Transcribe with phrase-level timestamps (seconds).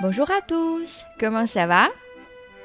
[0.00, 1.88] Bonjour à tous, comment ça va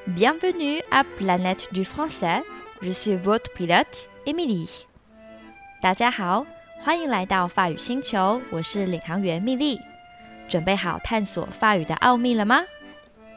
[0.06, 2.42] Bienvenue à Planète du Français,
[2.82, 4.68] je suis votre pilote Emily.
[5.80, 6.46] 大家好，
[6.84, 9.80] 欢迎来到法语星球，我是领航员蜜莉。
[10.48, 12.62] 准备好探索法语的奥秘了吗？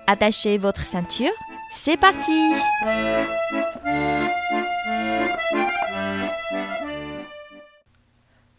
[0.07, 1.31] Attachez votre ceinture,
[1.73, 2.53] c'est parti!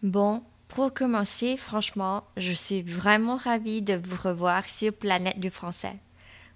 [0.01, 6.00] Bon, pour commencer, franchement, je suis vraiment ravie de vous revoir sur Planète du Français.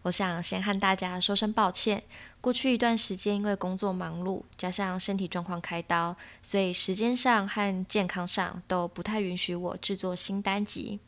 [0.03, 2.03] 我想先和大家说声抱歉，
[2.39, 10.99] 过去一段时间因为工作忙碌，加上身体状况开刀，所以时间上和健康上都不太允许我制作新单集。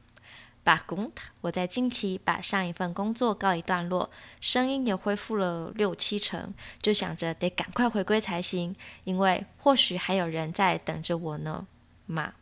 [0.66, 4.10] Par contre，我在近期把上一份工作告一段落，
[4.42, 11.68] 声音也恢复了六七成，就想着得赶快回归才行，因为或许还有人在等着我呢。
[12.08, 12.34] 嘛，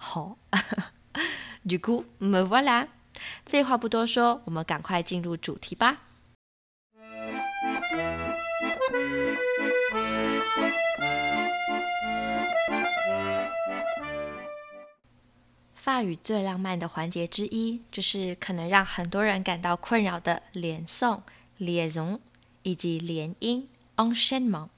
[0.00, 0.38] 好。
[1.62, 2.88] Du coup, me voilà。
[3.44, 5.98] 废话不多说，我们赶快进入主题吧。
[15.74, 21.20] 法语最浪漫的环节之一，就是可能让很多人感到困扰的连诵
[21.58, 22.20] （liaison）
[22.62, 24.68] 以及连音 （enchaînement）。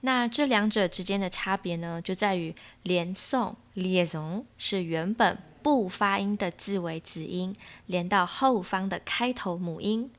[0.00, 7.54] 那这两者之间的差别呢，就在于连诵 （liaison） 是原本不发音的字尾子音
[7.86, 10.10] 连到后方的开头母音，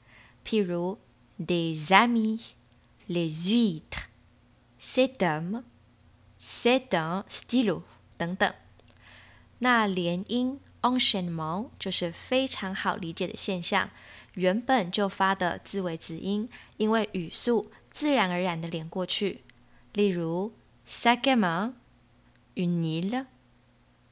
[0.46, 0.98] 譬如
[1.40, 2.52] des amis、
[3.08, 4.06] les huîtres、
[4.80, 5.64] cet homme、
[6.40, 7.84] c'est un stylo
[8.18, 8.54] 等等。
[9.60, 13.90] 那连音 enchaînement 就是非常好理解的现象，
[14.34, 19.42] 原本就发的字尾子音，因为语速自然而然的连过去。
[19.94, 20.54] 例如
[20.88, 21.74] sa gamin、
[22.56, 23.26] une île、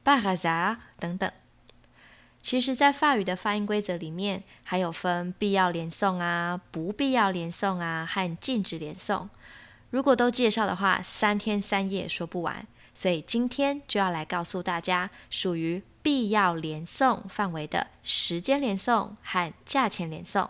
[0.04, 1.30] par hasard 等等。
[2.42, 9.28] 其实，在法语的发音规则里面，还有分必要连诵啊、不必要连诵啊和禁止连诵。
[9.90, 12.66] 如果都介绍的话，三天三夜说不完。
[12.94, 20.48] 所以今天就要来告诉大家，属于必要连诵范围的时间连诵和价钱连诵，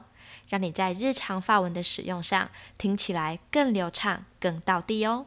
[0.48, 5.26] 让你在日常发文的使用上听起来更流畅、更到地哦。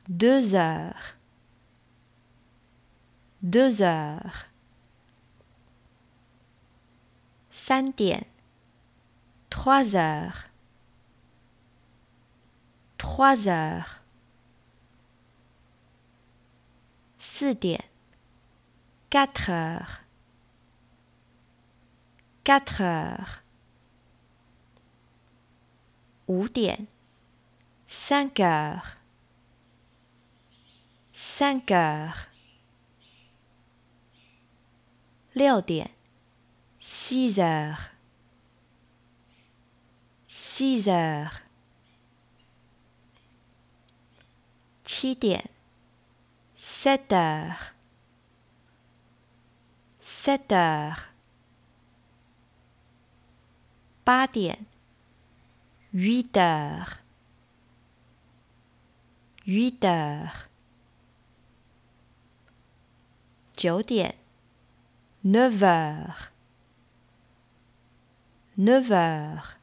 [0.08, 1.16] deux heures,
[3.42, 4.51] deux heures,
[7.72, 8.26] 三点。
[9.48, 10.50] trois heures。
[12.98, 14.02] trois heures。
[17.18, 17.82] 四点。
[19.08, 20.02] quatre heures。
[22.44, 23.40] quatre heures。
[26.26, 26.86] 五点。
[27.88, 28.98] cinq heures。
[31.14, 32.26] cinq heures。
[35.32, 36.01] 六点。
[36.84, 37.92] six heures,
[40.26, 41.42] six heures,
[46.56, 47.72] sept heures,
[50.02, 51.08] sept heures,
[55.94, 56.98] huit heures,
[59.46, 60.48] huit heures,
[65.24, 66.31] 9 heures
[68.57, 69.55] ，neuf heures，neuf heures。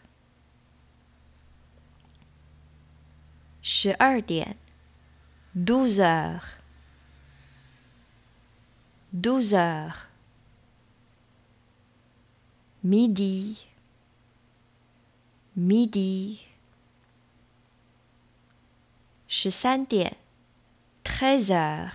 [3.62, 4.56] 十二点，
[5.54, 5.98] douze
[9.12, 10.06] heures，douze heures。
[12.84, 13.56] midi
[15.54, 16.38] midi
[19.28, 20.16] 十三点，
[21.04, 21.94] treize heures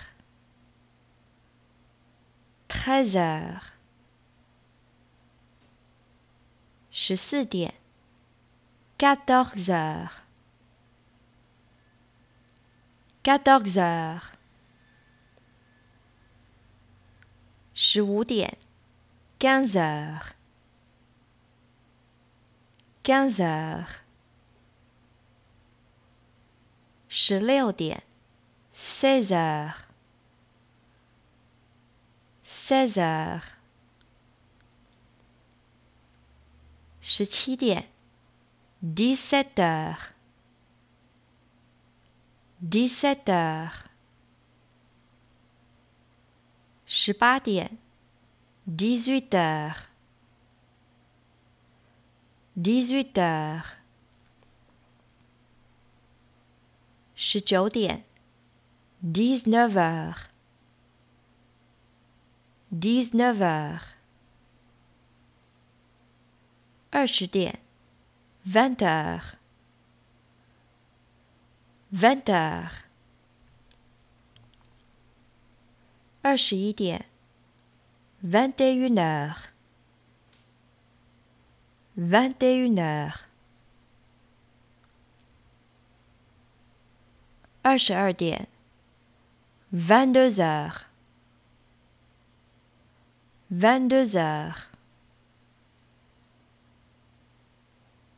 [2.68, 3.72] treize heures
[6.92, 7.74] 十四点，
[8.98, 10.12] quatorze heures
[13.22, 14.22] quatorze heures
[17.74, 18.58] 十五点，
[19.38, 20.32] quinze heures
[23.04, 23.88] quinze heures
[27.08, 28.04] 十六点，
[28.74, 29.76] seize heures
[32.44, 33.44] seize heures
[37.00, 37.90] 十七点，
[38.84, 40.10] dix-sept heures
[42.62, 43.72] dix-sept heures
[46.86, 47.78] 十八点，
[48.68, 49.76] dix-huit heures
[52.57, 53.77] dix-huit heures.
[57.17, 57.99] 19 heures.
[59.03, 60.27] 19 heures.
[62.73, 63.97] 19 heures.
[68.47, 69.37] 20 heures.
[71.93, 72.85] 20 heures.
[76.23, 77.07] 20 heures.
[78.23, 79.50] 21 heures
[82.00, 83.28] vingt et une heures
[87.64, 88.48] 二十二点，
[89.72, 90.88] vingt-deux heures
[93.50, 94.70] vingt-deux heures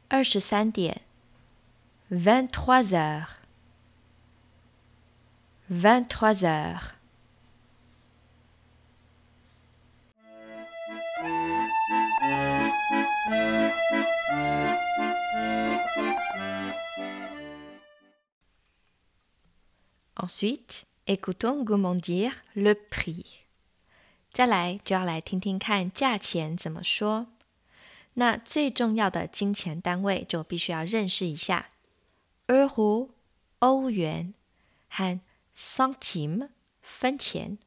[0.09, 1.01] 二十三点，
[2.09, 3.37] vingt-trois heures
[5.69, 6.95] vingt-trois heures
[20.42, 23.24] ，Ensuite, écoutons comment dire le prix。
[24.32, 27.28] 再来就要来听听看价钱怎么说。
[28.14, 31.70] 那最重要的金钱单位就必须要认识一下
[32.48, 33.10] ，euro
[33.60, 34.34] 欧元
[34.88, 35.20] 和
[35.56, 36.48] centime
[36.82, 37.58] 分钱。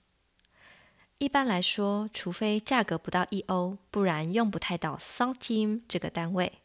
[1.17, 6.59] 一般来说，除非价格不到一欧，不然用不太到 centime 这个单位。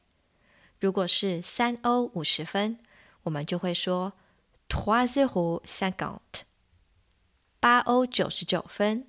[0.81, 2.79] 如果是三欧五十分，
[3.23, 4.15] 我们就会说
[4.71, 6.45] trois euros cinquante。
[7.59, 9.07] 八欧九十九分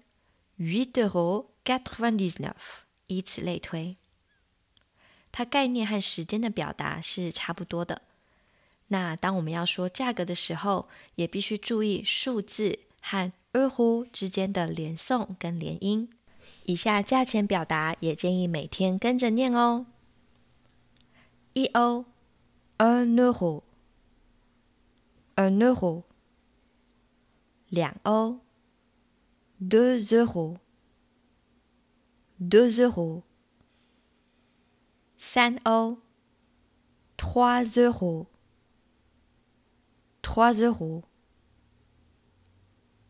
[0.58, 3.96] ，huit euros quatre-vingt-dix-neuf，以此类推。
[5.32, 8.02] 它概念和时间的表达是差不多的。
[8.88, 16.10] 那当我们要说价格的时候，也必须注意数字和 euro 之间的连诵跟连音。
[16.66, 19.86] 以下价钱表达也建议每天跟着念哦。
[21.54, 22.06] 一欧
[22.80, 23.16] ，un
[25.42, 26.06] un euro,
[29.60, 30.56] deux euros,
[32.40, 33.24] deux euros,
[35.18, 35.60] san
[37.18, 38.28] trois euros,
[40.22, 41.04] trois euros,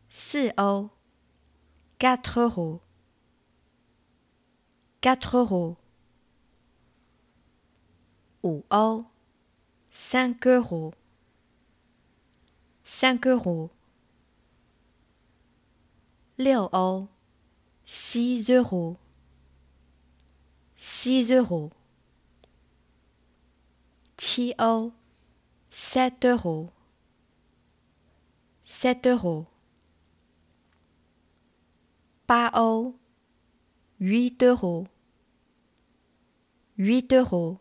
[0.08, 0.50] si
[1.98, 2.80] quatre euros,
[5.02, 5.76] quatre euros,
[8.42, 8.64] ou
[9.90, 10.94] cinq euros
[12.91, 13.69] ，cinq euros，cinq euros。
[16.37, 17.07] 六欧，
[17.83, 21.71] six euros，six euros。
[24.15, 24.91] 七欧，
[25.71, 29.47] sept euros，sept euros。
[32.27, 32.93] 八欧，
[33.99, 37.57] huit euros，huit euros。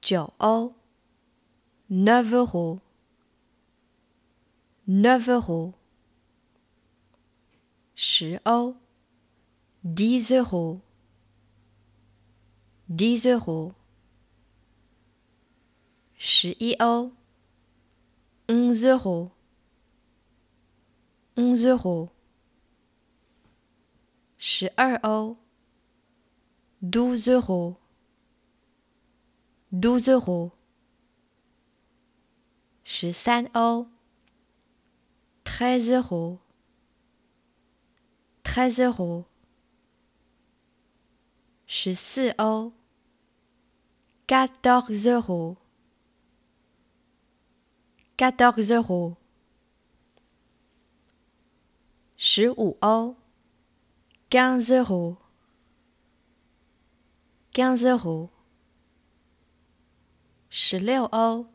[0.00, 0.74] 九欧
[1.93, 2.79] 9 euros,
[4.87, 5.73] 9 euros,
[7.97, 8.77] 10 euros,
[9.83, 10.79] 10 euros,
[12.87, 13.73] 10 euros,
[18.47, 19.31] 11 euros,
[21.35, 22.09] 11 euros,
[24.39, 25.37] 11 euros,
[26.81, 27.75] 12 euros, euros,
[29.73, 30.60] 12 euros.
[32.83, 33.87] 十三欧
[35.43, 36.39] treasure
[38.43, 39.25] tree
[41.65, 42.73] 十四欧
[44.25, 45.57] 嘎哆瑞猴
[48.17, 49.15] 嘎哆瑞猴
[52.17, 53.15] 十五欧
[54.29, 55.17] 江日猴
[57.51, 57.95] 江日
[60.49, 61.47] 十六欧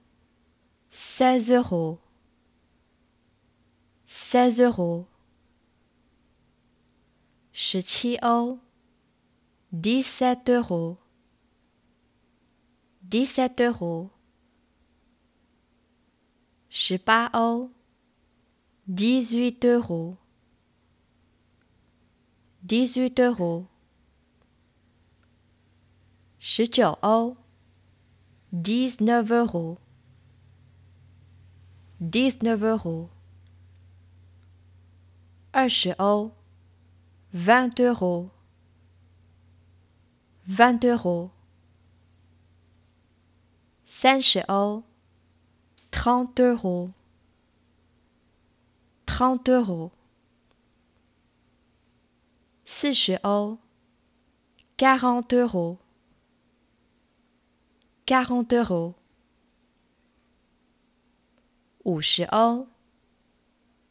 [0.96, 1.98] 16 euros,
[4.06, 5.06] 16 euros,
[7.52, 8.58] 17 euros,
[9.72, 10.96] 17 euros,
[13.02, 14.10] 17 euros,
[18.86, 20.16] 18 euros,
[22.62, 23.66] 18 euros,
[26.40, 27.36] 18 euros,
[28.50, 29.85] 19 euros, 19 euros.
[32.00, 33.10] 19 euros,
[35.54, 36.32] 20 euros,
[37.32, 38.30] 20 euros,
[40.46, 41.30] 20 euros,
[43.86, 44.84] 30 euros,
[45.90, 46.90] 30 euros,
[49.06, 49.92] 30 euros,
[52.66, 53.58] 40 euros,
[54.76, 55.78] 40 euros,
[58.06, 59.05] 40 euros.
[61.85, 62.67] 五十欧，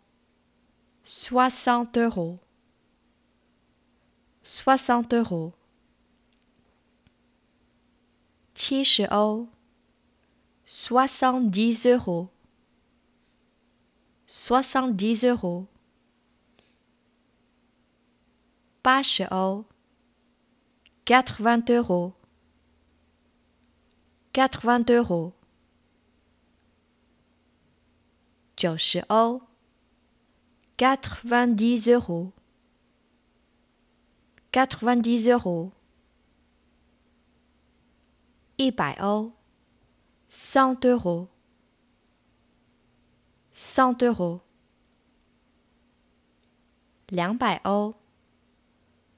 [1.04, 2.00] soixante
[4.42, 5.52] euros，soixante euros。
[8.54, 9.48] 七十欧。
[10.66, 12.28] soixante-dix euros,
[14.26, 15.68] soixante-dix euros.
[18.82, 19.64] 八十欧
[21.05, 22.13] 80 euros,
[24.33, 25.33] 80 euros,
[28.57, 29.41] 90欧
[30.77, 32.31] ，90 euros,
[34.51, 35.71] 90 euros,
[40.29, 41.27] 100 euros,
[43.53, 44.41] 100 euros,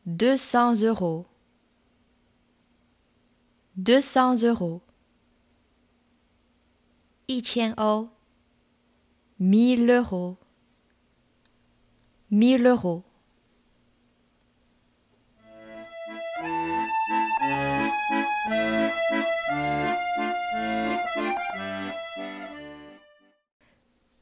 [0.06, 1.33] 200 euros
[3.77, 4.83] ，deux cents euros, deux cents euros.
[7.31, 8.09] 一千欧，
[9.39, 10.39] mille euros,
[12.31, 13.03] mille euros.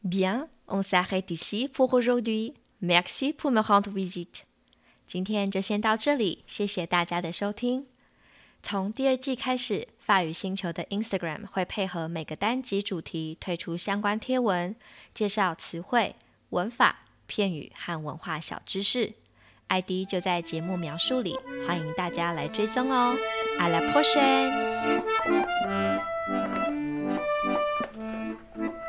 [0.02, 2.54] Bien, on s'arrête ici pour aujourd'hui.
[2.80, 4.42] Merci pour me rendre visite.
[5.06, 7.86] 今天就先到这里，谢谢大家的收听。
[8.63, 14.75] 从第二季开始，法语星球的 Instagram 会配合每个单集主题推出相关贴文，
[15.13, 16.15] 介绍词汇、
[16.49, 19.13] 文法、片语和文化小知识。
[19.67, 21.37] ID 就在节目描述里，
[21.67, 23.15] 欢迎大家来追踪哦。
[23.59, 24.51] I la p o r t i o
[28.55, 28.80] n